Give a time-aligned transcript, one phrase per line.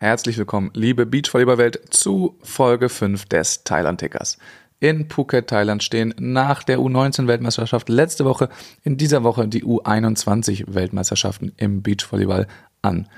[0.00, 4.38] Herzlich willkommen, liebe Beachvolleyball-Welt, zu Folge 5 des Thailand-Tickers.
[4.78, 8.48] In Phuket, Thailand stehen nach der U19-Weltmeisterschaft letzte Woche
[8.84, 12.46] in dieser Woche die U21-Weltmeisterschaften im Beachvolleyball
[12.80, 13.08] an.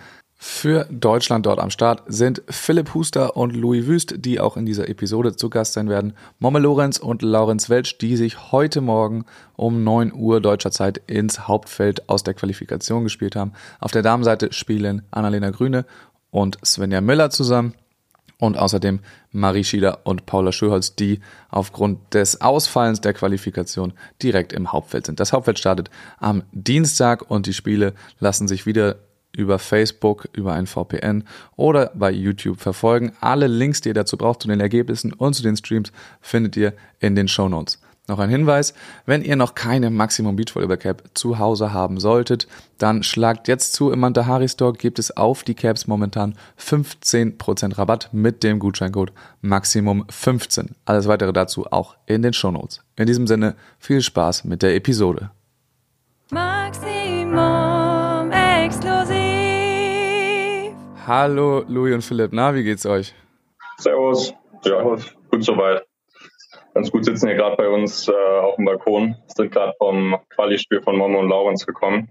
[0.43, 4.89] Für Deutschland dort am Start sind Philipp Huster und Louis Wüst, die auch in dieser
[4.89, 9.27] Episode zu Gast sein werden, Momme Lorenz und Laurenz Welsch, die sich heute Morgen
[9.57, 13.53] um 9 Uhr deutscher Zeit ins Hauptfeld aus der Qualifikation gespielt haben.
[13.81, 15.85] Auf der Damenseite spielen Annalena Grüne
[16.31, 17.75] und Svenja Müller zusammen
[18.39, 19.01] und außerdem
[19.33, 23.93] Marie Schieder und Paula Schöholz, die aufgrund des Ausfallens der Qualifikation
[24.23, 25.21] direkt im Hauptfeld sind.
[25.21, 28.97] Das Hauptfeld startet am Dienstag und die Spiele lassen sich wieder
[29.37, 33.13] über Facebook, über ein VPN oder bei YouTube verfolgen.
[33.21, 36.73] Alle Links, die ihr dazu braucht, zu den Ergebnissen und zu den Streams, findet ihr
[36.99, 37.79] in den Show Notes.
[38.11, 38.75] Noch ein Hinweis,
[39.07, 43.93] wenn ihr noch keine Maximum Beachvolleyball Cap zu Hause haben solltet, dann schlagt jetzt zu.
[43.93, 49.13] Im Mantahari Store gibt es auf die Caps momentan 15% Rabatt mit dem Gutscheincode
[49.45, 50.71] Maximum15.
[50.87, 52.83] Alles weitere dazu auch in den Shownotes.
[52.97, 55.31] In diesem Sinne viel Spaß mit der Episode.
[56.33, 59.15] Maximum exklusiv.
[61.07, 63.15] Hallo Louis und Philipp, na, wie geht's euch?
[63.79, 64.35] Servus.
[64.65, 65.87] Ja, gut soweit
[66.75, 69.17] ganz gut sitzen hier gerade bei uns äh, auf dem Balkon.
[69.27, 72.09] Sind gerade vom Quali-Spiel von Momo und Laurenz gekommen.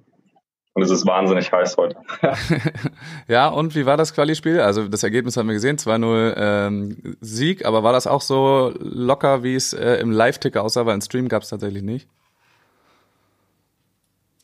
[0.73, 1.97] Und es ist wahnsinnig heiß heute.
[3.27, 4.61] ja, und wie war das Quali-Spiel?
[4.61, 9.43] Also das Ergebnis haben wir gesehen, 2-0 ähm, Sieg, aber war das auch so locker,
[9.43, 12.07] wie es äh, im Live-Ticker aussah, weil im Stream gab es tatsächlich nicht?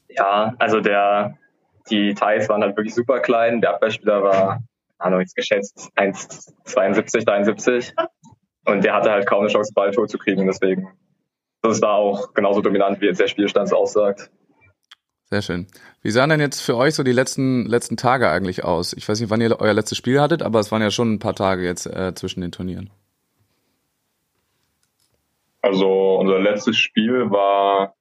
[0.10, 1.38] Ja, also der,
[1.90, 3.62] die Thais waren halt wirklich super klein.
[3.62, 4.64] Der Abwehrspieler war,
[4.98, 7.94] Ahnung, jetzt geschätzt 1,72, 73.
[8.66, 10.46] Und der hatte halt kaum eine Chance, Balltor zu kriegen.
[10.48, 10.88] Deswegen,
[11.62, 14.30] das war auch genauso dominant, wie jetzt der Spielstand aussagt.
[15.30, 15.68] Sehr schön.
[16.02, 18.94] Wie sahen denn jetzt für euch so die letzten, letzten Tage eigentlich aus?
[18.94, 21.20] Ich weiß nicht, wann ihr euer letztes Spiel hattet, aber es waren ja schon ein
[21.20, 22.92] paar Tage jetzt äh, zwischen den Turnieren.
[25.62, 27.96] Also unser letztes Spiel war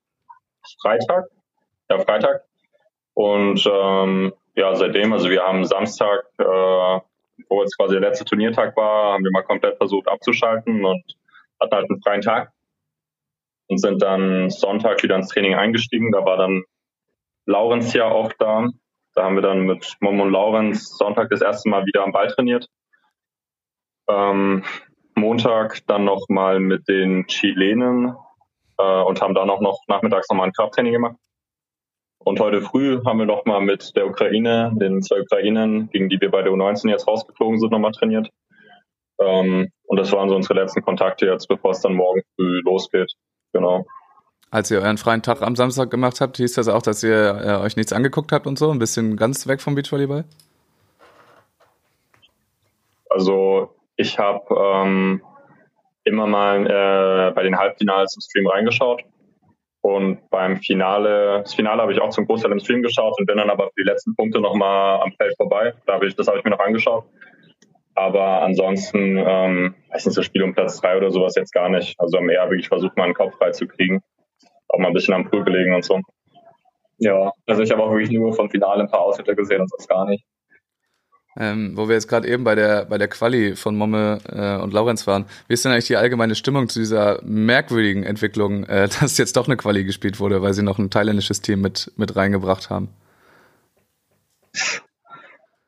[0.83, 1.25] Freitag.
[1.89, 2.43] Ja, Freitag.
[3.15, 7.01] Und ähm, ja, seitdem, also wir haben Samstag äh,
[7.49, 11.03] wo jetzt quasi der letzte Turniertag war, haben wir mal komplett versucht abzuschalten und
[11.61, 12.53] hatten halt einen freien Tag
[13.69, 16.13] und sind dann Sonntag wieder ins Training eingestiegen.
[16.13, 16.65] Da war dann
[17.47, 18.69] Laurenz ja auch da.
[19.15, 22.29] Da haben wir dann mit Mom und Laurenz Sonntag das erste Mal wieder am Ball
[22.29, 22.69] trainiert.
[24.09, 24.65] Ähm,
[25.15, 28.17] Montag dann nochmal mit den Chilenen
[28.79, 31.17] äh, und haben dann auch noch nachmittags nochmal ein Krafttraining gemacht.
[32.25, 36.31] Und heute früh haben wir nochmal mit der Ukraine, den zwei Ukrainern, gegen die wir
[36.31, 38.31] bei der U19 jetzt rausgeflogen sind, nochmal trainiert.
[39.21, 43.13] Ähm, und das waren so unsere letzten Kontakte jetzt, bevor es dann morgen früh losgeht.
[43.53, 43.85] Genau.
[44.51, 47.63] Als ihr euren freien Tag am Samstag gemacht habt, hieß das auch, dass ihr äh,
[47.63, 48.71] euch nichts angeguckt habt und so?
[48.71, 50.25] Ein bisschen ganz weg vom Beachvolleyball?
[53.11, 55.23] Also ich habe ähm,
[56.05, 59.05] immer mal äh, bei den Halbfinals im Stream reingeschaut
[59.85, 63.37] und beim Finale, das Finale habe ich auch zum Großteil im Stream geschaut und bin
[63.37, 65.75] dann aber für die letzten Punkte nochmal am Feld vorbei.
[65.85, 67.05] Da habe ich, das habe ich mir noch angeschaut.
[67.95, 72.01] Aber ansonsten, ähm, weiß nicht, so Spiel um Platz drei oder sowas jetzt gar nicht.
[72.01, 74.01] Also am eher wirklich versucht, meinen Kopf frei zu kriegen.
[74.69, 76.01] Auch mal ein bisschen am Pool gelegen und so.
[76.97, 79.87] Ja, also ich habe auch wirklich nur vom Finale ein paar Ausschnitte gesehen und sonst
[79.87, 80.25] gar nicht.
[81.37, 84.73] Ähm, wo wir jetzt gerade eben bei der bei der Quali von Momme äh, und
[84.73, 85.25] Laurenz waren.
[85.49, 89.47] Wie ist denn eigentlich die allgemeine Stimmung zu dieser merkwürdigen Entwicklung, äh, dass jetzt doch
[89.47, 92.89] eine Quali gespielt wurde, weil sie noch ein thailändisches Team mit mit reingebracht haben?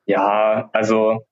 [0.06, 1.26] Ja, also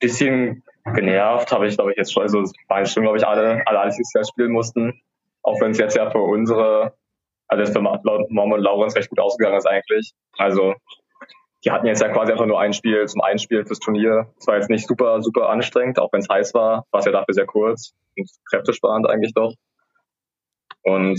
[0.00, 2.24] bisschen genervt habe ich, glaube ich, jetzt schon.
[2.24, 5.00] Also waren schon, glaube ich, alle, alle alles Jahr spielen mussten.
[5.42, 6.94] Auch wenn es jetzt ja für unsere,
[7.48, 10.12] also für Momme und Laurenz recht gut ausgegangen ist eigentlich.
[10.36, 10.74] Also
[11.64, 14.32] die hatten jetzt ja quasi einfach nur ein Spiel zum Einspiel fürs Turnier.
[14.38, 17.12] Es war jetzt nicht super, super anstrengend, auch wenn es heiß war, war es ja
[17.12, 19.54] dafür sehr kurz und kräftesparend eigentlich doch.
[20.82, 21.18] Und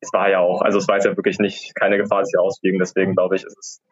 [0.00, 2.78] es war ja auch, also es war jetzt ja wirklich nicht keine Gefahr, sich ausfliegen.
[2.78, 3.82] Deswegen glaube ich, ist es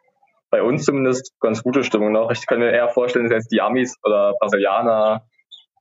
[0.49, 2.31] bei uns zumindest ganz gute Stimmung noch.
[2.31, 5.25] Ich kann mir eher vorstellen, dass jetzt die Amis oder Brasilianer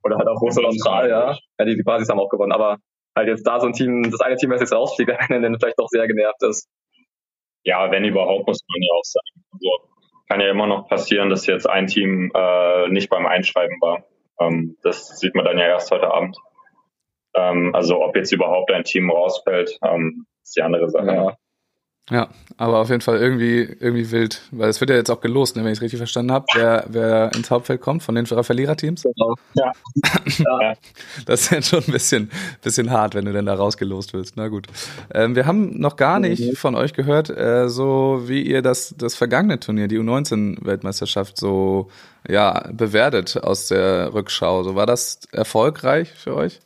[0.03, 2.79] oder halt auch Russland und Australier, ja, die, die Basis haben auch gewonnen, aber
[3.17, 5.89] halt jetzt da so ein Team, das eine Team, das jetzt rausfliegt, dann vielleicht doch
[5.89, 6.69] sehr genervt ist.
[7.63, 9.34] Ja, wenn überhaupt, muss man ja auch sagen.
[9.55, 9.89] Also
[10.29, 14.05] kann ja immer noch passieren, dass jetzt ein Team äh, nicht beim Einschreiben war.
[14.41, 16.37] Ähm, das sieht man dann ja erst heute Abend.
[17.35, 21.07] Ähm, also ob jetzt überhaupt ein Team rausfällt, ähm, ist die andere Sache.
[21.07, 21.37] Ja.
[22.11, 22.29] Ja,
[22.59, 25.65] aber auf jeden Fall irgendwie, irgendwie wild, weil es wird ja jetzt auch gelost, ne,
[25.65, 29.05] wenn ich es richtig verstanden habe, wer, wer ins Hauptfeld kommt von den Verliererteams.
[29.05, 29.35] Genau.
[29.55, 29.73] Ja.
[30.39, 30.75] ja.
[31.25, 32.31] Das ist jetzt schon ein bisschen,
[32.63, 34.37] bisschen hart, wenn du denn da rausgelost wirst.
[34.37, 34.67] Na gut.
[35.15, 36.57] Ähm, wir haben noch gar nicht mhm.
[36.57, 41.89] von euch gehört, äh, so wie ihr das, das vergangene Turnier, die U19-Weltmeisterschaft, so
[42.29, 44.63] ja, bewertet aus der Rückschau.
[44.63, 46.61] So war das erfolgreich für euch?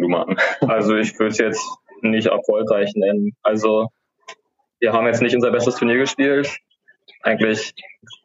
[0.00, 0.24] du mal
[0.62, 1.68] Also ich würde es jetzt
[2.10, 3.36] nicht erfolgreich nennen.
[3.42, 3.88] Also
[4.80, 6.58] wir haben jetzt nicht unser bestes Turnier gespielt.
[7.22, 7.72] Eigentlich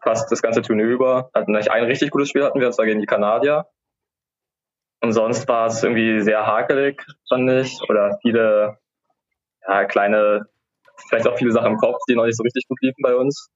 [0.01, 1.29] fast das ganze Turnier über.
[1.33, 3.65] Hatten nicht ein richtig gutes Spiel hatten wir, und zwar gegen die Kanadier.
[5.01, 7.79] Und sonst war es irgendwie sehr hakelig, fand ich.
[7.87, 8.77] Oder viele
[9.67, 10.47] ja, kleine,
[11.09, 13.49] vielleicht auch viele Sachen im Kopf, die noch nicht so richtig gut liefen bei uns.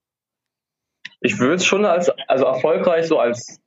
[1.21, 3.59] Ich würde es schon als, also erfolgreich so als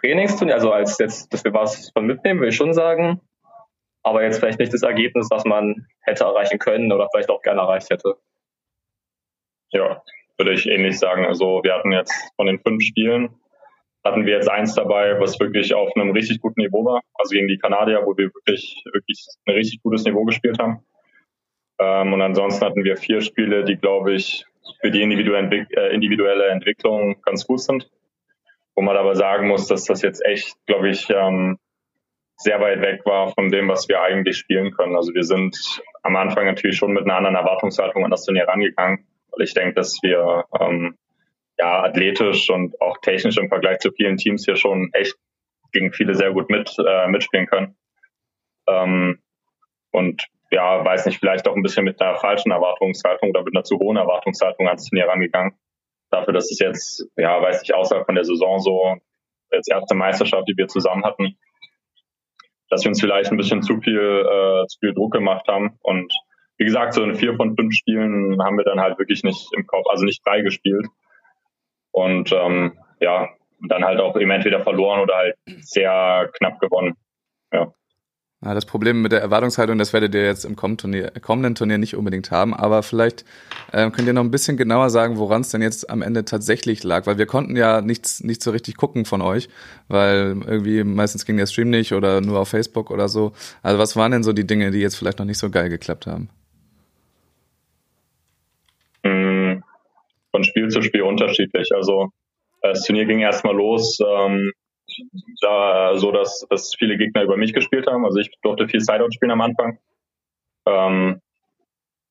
[0.00, 3.20] Trainingsturnier, also als jetzt, dass wir was von mitnehmen, würde ich schon sagen
[4.04, 7.62] aber jetzt vielleicht nicht das Ergebnis, was man hätte erreichen können oder vielleicht auch gerne
[7.62, 8.16] erreicht hätte.
[9.70, 10.02] Ja,
[10.36, 11.24] würde ich ähnlich sagen.
[11.24, 13.34] Also wir hatten jetzt von den fünf Spielen,
[14.04, 17.00] hatten wir jetzt eins dabei, was wirklich auf einem richtig guten Niveau war.
[17.14, 20.84] Also gegen die Kanadier, wo wir wirklich, wirklich ein richtig gutes Niveau gespielt haben.
[21.78, 24.44] Ähm, und ansonsten hatten wir vier Spiele, die, glaube ich,
[24.80, 27.90] für die äh, individuelle Entwicklung ganz gut sind.
[28.76, 31.58] Wo man aber sagen muss, dass das jetzt echt, glaube ich, ähm,
[32.36, 34.96] sehr weit weg war von dem, was wir eigentlich spielen können.
[34.96, 35.56] Also wir sind
[36.02, 39.74] am Anfang natürlich schon mit einer anderen Erwartungshaltung an das Turnier rangegangen, weil ich denke,
[39.74, 40.96] dass wir ähm,
[41.58, 45.14] ja athletisch und auch technisch im Vergleich zu vielen Teams hier schon echt
[45.72, 47.76] gegen viele sehr gut mit äh, mitspielen können.
[48.68, 49.20] Ähm,
[49.92, 53.64] und ja, weiß nicht, vielleicht auch ein bisschen mit einer falschen Erwartungshaltung oder mit einer
[53.64, 55.54] zu hohen Erwartungshaltung ans Turnier rangegangen.
[56.10, 58.96] Dafür, dass es jetzt, ja, weiß nicht, außerhalb von der Saison so
[59.50, 61.36] als erste Meisterschaft, die wir zusammen hatten,
[62.74, 65.78] dass wir uns vielleicht ein bisschen zu viel, äh, zu viel Druck gemacht haben.
[65.82, 66.12] Und
[66.58, 69.66] wie gesagt, so in vier von fünf Spielen haben wir dann halt wirklich nicht im
[69.66, 70.86] Kopf, also nicht frei gespielt.
[71.92, 73.28] Und ähm, ja,
[73.68, 76.96] dann halt auch eben entweder verloren oder halt sehr knapp gewonnen.
[78.52, 82.52] Das Problem mit der Erwartungshaltung, das werdet ihr jetzt im kommenden Turnier nicht unbedingt haben,
[82.52, 83.24] aber vielleicht
[83.72, 86.84] äh, könnt ihr noch ein bisschen genauer sagen, woran es denn jetzt am Ende tatsächlich
[86.84, 89.48] lag, weil wir konnten ja nichts nicht so richtig gucken von euch,
[89.88, 93.32] weil irgendwie meistens ging der Stream nicht oder nur auf Facebook oder so.
[93.62, 96.06] Also was waren denn so die Dinge, die jetzt vielleicht noch nicht so geil geklappt
[96.06, 96.28] haben?
[99.04, 99.62] Hm,
[100.30, 101.70] von Spiel zu Spiel unterschiedlich.
[101.74, 102.10] Also
[102.60, 103.98] das Turnier ging erstmal los.
[104.06, 104.52] Ähm,
[105.40, 108.04] da so, dass, dass viele Gegner über mich gespielt haben.
[108.04, 109.78] Also ich durfte viel Sideout spielen am Anfang.
[110.66, 111.20] Ähm,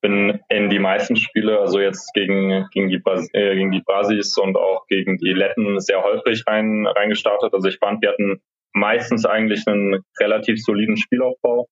[0.04, 3.00] bin in die meisten Spiele, also jetzt gegen, gegen, die,
[3.32, 7.54] äh, gegen die Brasis und auch gegen die Letten sehr holprig rein, reingestartet.
[7.54, 8.42] Also ich fand, wir hatten
[8.74, 11.68] meistens eigentlich einen relativ soliden Spielaufbau,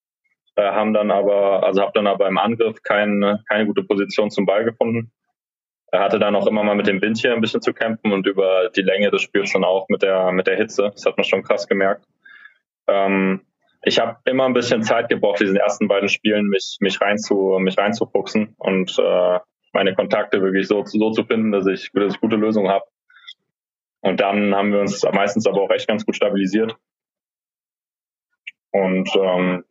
[0.56, 4.46] äh, haben dann aber, also habe dann aber im Angriff kein, keine gute Position zum
[4.46, 5.12] Ball gefunden.
[5.92, 8.26] Er hatte dann auch immer mal mit dem Wind hier ein bisschen zu kämpfen und
[8.26, 10.90] über die Länge des Spiels dann auch mit der, mit der Hitze.
[10.90, 12.06] Das hat man schon krass gemerkt.
[12.88, 13.42] Ähm,
[13.84, 17.58] ich habe immer ein bisschen Zeit gebraucht, diesen ersten beiden Spielen mich, mich, rein zu,
[17.60, 19.38] mich reinzufuchsen und äh,
[19.74, 22.86] meine Kontakte wirklich so, so zu finden, dass ich, dass ich gute Lösungen habe.
[24.00, 26.74] Und dann haben wir uns meistens aber auch echt ganz gut stabilisiert.
[28.70, 29.64] Und ähm,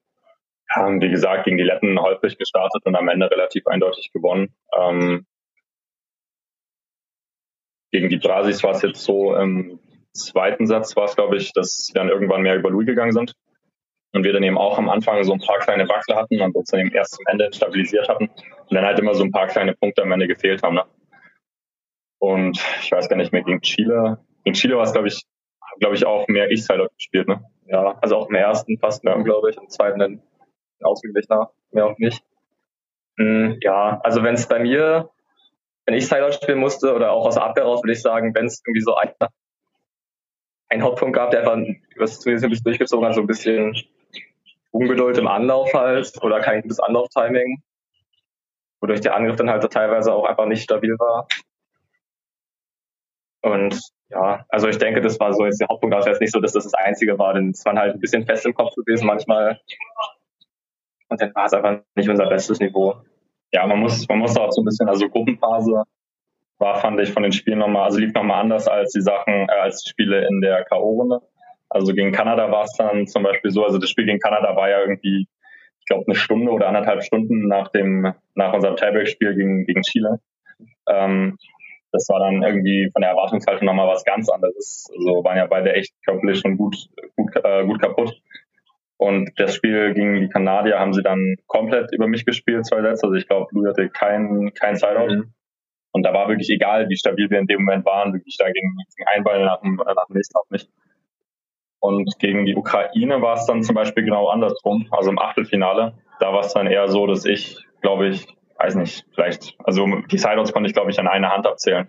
[0.70, 4.54] haben, wie gesagt, gegen die Letten häufig gestartet und am Ende relativ eindeutig gewonnen.
[4.78, 5.26] Ähm,
[7.92, 9.80] gegen die Brasis war es jetzt so, im
[10.14, 13.34] zweiten Satz war es, glaube ich, dass sie dann irgendwann mehr über Louis gegangen sind.
[14.14, 16.70] Und wir dann eben auch am Anfang so ein paar kleine Wackler hatten und uns
[16.70, 18.28] dann eben erst zum Ende stabilisiert hatten.
[18.28, 20.76] Und dann halt immer so ein paar kleine Punkte am Ende gefehlt haben.
[20.76, 20.84] Ne?
[22.20, 24.20] Und ich weiß gar nicht mehr, gegen Chile.
[24.44, 25.24] Gegen Chile war es, glaube ich,
[25.80, 27.46] glaube ich, auch mehr Ich-Sider gespielt, ne?
[27.68, 30.22] Ja, also auch im ersten fast mehr, glaube ich, im zweiten dann
[30.82, 32.22] ausgeglichener, mehr auch nicht.
[33.18, 35.10] Hm, ja, also wenn es bei mir
[35.92, 38.46] wenn ich Sideout spielen musste oder auch aus der Abwehr raus, würde ich sagen, wenn
[38.46, 39.12] es irgendwie so ein,
[40.70, 41.58] ein Hauptpunkt gab, der einfach
[41.98, 43.76] was zumindest ein bisschen durchgezogen hat, so ein bisschen
[44.72, 47.62] Ungeduld im Anlauf halt oder kein gutes Anlauftiming,
[48.80, 51.28] wodurch der Angriff dann halt teilweise auch einfach nicht stabil war.
[53.42, 56.32] Und ja, also ich denke, das war so jetzt der Hauptpunkt, aber es ist nicht
[56.32, 58.74] so, dass das das Einzige war, denn es war halt ein bisschen fest im Kopf
[58.76, 59.60] gewesen manchmal.
[61.10, 63.02] Und dann war es einfach nicht unser bestes Niveau
[63.52, 65.84] ja, man muss, man muss auch so ein bisschen, also Gruppenphase
[66.58, 69.60] war, fand ich von den Spielen nochmal, also lief nochmal anders als die Sachen, äh,
[69.62, 71.22] als die Spiele in der K.O.-Runde.
[71.70, 74.70] Also gegen Kanada war es dann zum Beispiel so, also das Spiel gegen Kanada war
[74.70, 75.28] ja irgendwie,
[75.80, 80.20] ich glaube, eine Stunde oder anderthalb Stunden nach dem, nach unserem Tiebreak-Spiel gegen, gegen Chile.
[80.88, 81.38] Ähm,
[81.92, 84.90] das war dann irgendwie von der Erwartungshaltung nochmal was ganz anderes.
[84.98, 86.78] Also waren ja beide echt körperlich schon gut,
[87.16, 88.22] gut, äh, gut kaputt.
[89.02, 93.08] Und das Spiel gegen die Kanadier haben sie dann komplett über mich gespielt, zwei Sätze.
[93.08, 95.16] Also ich glaube, Louis hatte kein, kein Sideout.
[95.16, 95.34] Mhm.
[95.92, 98.78] Und da war wirklich egal, wie stabil wir in dem Moment waren, wirklich da gegen,
[98.96, 100.70] gegen ein Ball nach dem, nach dem nächsten auf mich.
[101.80, 105.96] Und gegen die Ukraine war es dann zum Beispiel genau andersrum, also im Achtelfinale.
[106.20, 108.28] Da war es dann eher so, dass ich, glaube ich,
[108.60, 111.88] weiß nicht, vielleicht, also die Sideouts konnte ich, glaube ich, an einer Hand abzählen.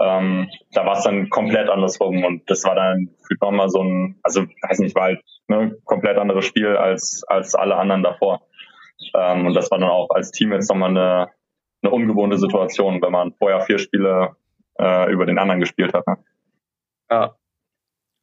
[0.00, 4.42] Ähm, da war es dann komplett andersrum und das war dann nochmal so ein, also
[4.62, 8.42] weiß nicht, war halt ne, komplett anderes Spiel als, als alle anderen davor.
[9.14, 11.30] Ähm, und das war dann auch als Team jetzt nochmal eine,
[11.82, 14.36] eine ungewohnte Situation, wenn man vorher vier Spiele
[14.78, 16.06] äh, über den anderen gespielt hat.
[16.06, 16.16] Ne?
[17.10, 17.34] Ja,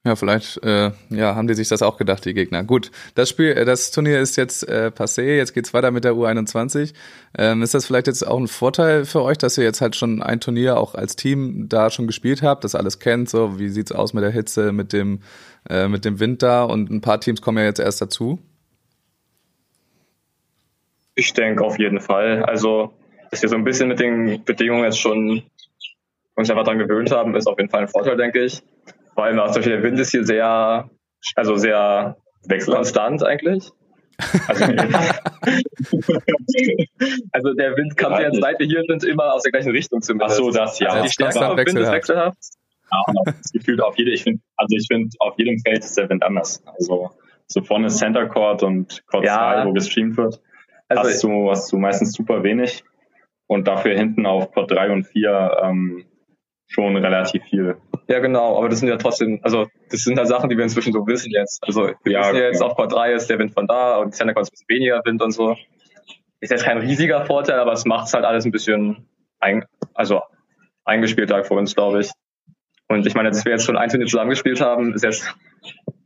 [0.06, 2.64] ja, vielleicht äh, ja, haben die sich das auch gedacht, die Gegner.
[2.64, 6.14] Gut, das Spiel, äh, das Turnier ist jetzt äh, passé, jetzt geht's weiter mit der
[6.14, 6.94] U21.
[7.36, 10.22] Ähm, ist das vielleicht jetzt auch ein Vorteil für euch, dass ihr jetzt halt schon
[10.22, 13.92] ein Turnier auch als Team da schon gespielt habt, das alles kennt, so wie sieht's
[13.92, 15.22] aus mit der Hitze, mit dem,
[15.68, 18.38] äh, mit dem Wind da und ein paar Teams kommen ja jetzt erst dazu?
[21.16, 22.44] Ich denke auf jeden Fall.
[22.44, 22.94] Also,
[23.32, 25.42] dass wir so ein bisschen mit den Bedingungen jetzt schon
[26.36, 28.62] uns einfach daran gewöhnt haben, ist auf jeden Fall ein Vorteil, denke ich.
[29.16, 30.90] Vor allem auch zum Beispiel der Wind ist hier sehr,
[31.36, 32.18] also sehr
[32.48, 33.72] wechselkonstant eigentlich.
[34.48, 34.64] Also,
[37.32, 40.40] also, der Wind kommt ja, seit wir hier sind, immer aus der gleichen Richtung zumindest.
[40.40, 40.88] Ach so, das ja.
[40.90, 42.38] Also die Stärke vom Wind ist wechselhaft.
[42.92, 46.10] Ja, das Gefühl auf jede, ich finde, also ich finde, auf jedem Feld ist der
[46.10, 46.64] Wind anders.
[46.66, 47.12] Also
[47.48, 49.64] so vorne Center Court und Court ja.
[49.64, 50.40] 2, wo gestreamt wird,
[50.88, 52.84] also hast, du, hast du meistens super wenig.
[53.48, 56.06] Und dafür hinten auf Court 3 und 4 ähm,
[56.68, 57.78] schon relativ viel.
[58.08, 60.94] Ja, genau, aber das sind ja trotzdem, also das sind halt Sachen, die wir inzwischen
[60.94, 61.64] so wissen jetzt.
[61.64, 64.14] Also wir ja, wissen ja jetzt auf Port 3 ist der Wind von da und
[64.14, 65.56] Center ist ein bisschen weniger Wind und so.
[66.40, 69.08] Ist jetzt kein riesiger Vorteil, aber es macht es halt alles ein bisschen
[69.40, 70.22] ein, also
[70.84, 72.12] eingespielter für uns, glaube ich.
[72.88, 75.36] Und ich meine, dass wir jetzt schon ein Turnier zusammengespielt haben, ist jetzt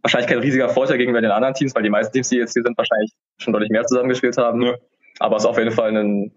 [0.02, 2.64] wahrscheinlich kein riesiger Vorteil gegenüber den anderen Teams, weil die meisten Teams, die jetzt hier
[2.64, 4.62] sind, wahrscheinlich schon deutlich mehr zusammengespielt haben.
[4.62, 4.76] Ja.
[5.20, 6.32] Aber es ist auf jeden Fall ein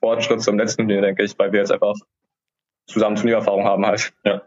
[0.00, 1.94] Fortschritt zum letzten Turnier, denke ich, weil wir jetzt einfach
[2.88, 4.12] zusammen Turniererfahrung haben halt.
[4.24, 4.42] Ja.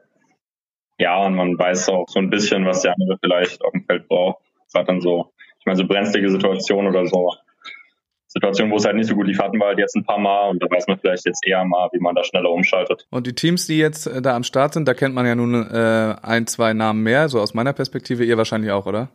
[0.98, 4.08] Ja, und man weiß auch so ein bisschen, was der andere vielleicht auf dem Feld
[4.08, 4.44] braucht.
[4.68, 7.34] Es hat dann so, ich meine, so brenzlige Situationen oder so.
[8.28, 10.50] Situationen, wo es halt nicht so gut lief, hatten wir halt jetzt ein paar Mal
[10.50, 13.08] und da weiß man vielleicht jetzt eher mal, wie man da schneller umschaltet.
[13.10, 15.54] Und die Teams, die jetzt äh, da am Start sind, da kennt man ja nun
[15.54, 19.10] äh, ein, zwei Namen mehr, so aus meiner Perspektive, ihr wahrscheinlich auch, oder?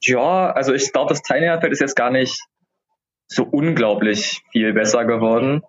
[0.00, 2.40] Ja, also ich glaube, das Teilnehmerfeld ist jetzt gar nicht
[3.28, 5.62] so unglaublich viel besser geworden.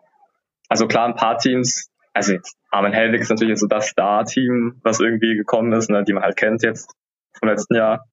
[0.70, 5.00] Also klar, ein paar Teams also jetzt Armin Helwig ist natürlich so das Star-Team, was
[5.00, 6.92] irgendwie gekommen ist, ne, die man halt kennt jetzt
[7.34, 8.08] vom letzten Jahr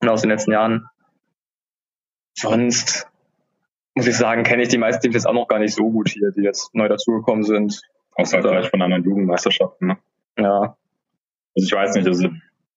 [0.00, 0.86] und aus den letzten Jahren.
[2.34, 3.08] Sonst
[3.94, 6.10] muss ich sagen, kenne ich die meisten Teams jetzt auch noch gar nicht so gut
[6.10, 7.80] hier, die jetzt neu dazugekommen sind.
[8.14, 9.98] Außer halt vielleicht von anderen Jugendmeisterschaften, ne?
[10.36, 10.76] Ja.
[11.56, 12.28] Also ich weiß nicht, also,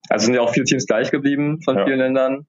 [0.09, 1.85] also sind ja auch viele Teams gleich geblieben von ja.
[1.85, 2.47] vielen Ländern.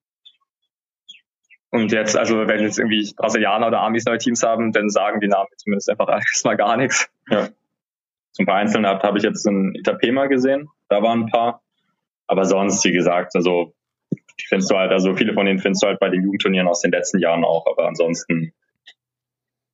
[1.71, 5.27] Und jetzt, also wenn jetzt irgendwie Brasilianer oder Amis neue Teams haben, dann sagen die
[5.27, 7.11] Namen zumindest einfach erstmal gar nichts.
[7.29, 7.49] Ja.
[8.37, 10.69] So ein paar Einzelne habe hab ich jetzt in Itapema gesehen.
[10.89, 11.63] Da waren ein paar.
[12.27, 13.73] Aber sonst, wie gesagt, also
[14.11, 16.81] die findest du halt, also viele von denen findest du halt bei den Jugendturnieren aus
[16.81, 18.53] den letzten Jahren auch, aber ansonsten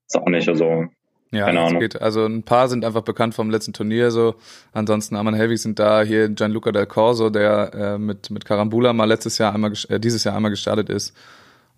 [0.06, 0.86] ist auch nicht, also
[1.32, 1.80] ja, keine Ahnung.
[1.80, 2.02] Geht.
[2.02, 4.34] Also ein paar sind einfach bekannt vom letzten Turnier, so
[4.72, 9.04] ansonsten Aman Helvig sind da, hier Gianluca Del Corso, der äh, mit, mit Karambula mal
[9.04, 11.16] letztes Jahr einmal, äh, dieses Jahr einmal gestartet ist.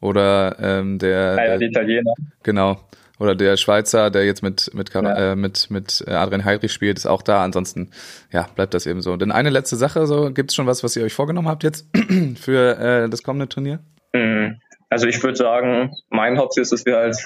[0.01, 2.15] Oder ähm, der, ja, der Italiener.
[2.43, 2.81] Genau.
[3.23, 5.33] Oder der Schweizer, der jetzt mit, mit, ja.
[5.33, 7.45] äh, mit, mit äh, Adrian Heidrich spielt, ist auch da.
[7.45, 7.93] Ansonsten,
[8.33, 9.17] ja, bleibt das eben so.
[9.17, 11.87] Denn eine letzte Sache, so, gibt's schon was, was ihr euch vorgenommen habt jetzt
[12.35, 13.79] für äh, das kommende Turnier?
[14.12, 14.61] Mhm.
[14.91, 17.17] Also ich würde sagen, mein Hauptziel ist, dass wir halt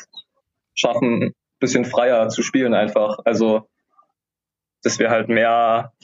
[0.75, 3.21] schaffen, ein bisschen freier zu spielen einfach.
[3.25, 3.67] Also,
[4.83, 5.95] dass wir halt mehr,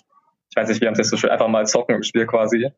[0.48, 2.70] ich weiß nicht, wir haben es jetzt so schön einfach mal zocken im Spiel quasi.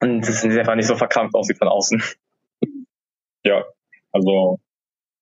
[0.00, 2.02] Und das ist einfach nicht so verkrampft aussieht von außen.
[3.42, 3.64] Ja,
[4.12, 4.60] also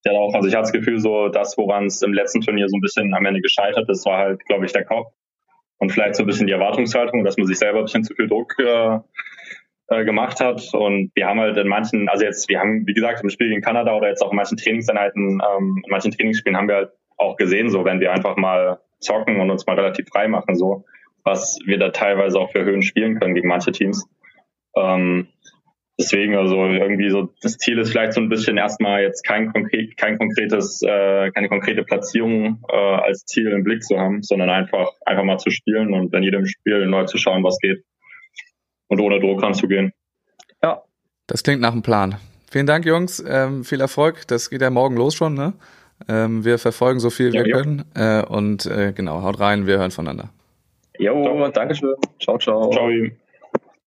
[0.05, 2.77] ja auch, also ich hatte das Gefühl, so das, woran es im letzten Turnier so
[2.77, 5.11] ein bisschen am Ende gescheitert ist, war halt, glaube ich, der Kopf.
[5.77, 8.27] Und vielleicht so ein bisschen die Erwartungshaltung, dass man sich selber ein bisschen zu viel
[8.27, 8.99] Druck äh,
[9.87, 10.61] äh, gemacht hat.
[10.73, 13.61] Und wir haben halt in manchen, also jetzt, wir haben, wie gesagt, im Spiel gegen
[13.61, 17.37] Kanada oder jetzt auch in manchen Trainingseinheiten, ähm, in manchen Trainingsspielen haben wir halt auch
[17.37, 20.85] gesehen, so wenn wir einfach mal zocken und uns mal relativ frei machen, so
[21.23, 24.07] was wir da teilweise auch für Höhen spielen können gegen manche Teams.
[24.75, 25.27] Ähm,
[25.99, 29.97] Deswegen, also irgendwie so, das Ziel ist vielleicht so ein bisschen erstmal jetzt kein konkret,
[29.97, 34.91] kein konkretes, äh, keine konkrete Platzierung äh, als Ziel im Blick zu haben, sondern einfach,
[35.05, 37.83] einfach mal zu spielen und in jedem Spiel neu zu schauen, was geht.
[38.87, 39.91] Und ohne Druck ranzugehen.
[40.63, 40.83] Ja.
[41.27, 42.15] Das klingt nach einem Plan.
[42.49, 43.23] Vielen Dank, Jungs.
[43.27, 44.25] Ähm, viel Erfolg.
[44.27, 45.53] Das geht ja morgen los schon, ne?
[46.07, 47.57] Ähm, wir verfolgen so viel ja, wir ja.
[47.57, 47.83] können.
[47.93, 50.29] Äh, und äh, genau, haut rein, wir hören voneinander.
[50.97, 51.93] Jo, Danke schön.
[52.19, 52.71] Ciao, ciao.
[52.71, 52.89] Ciao.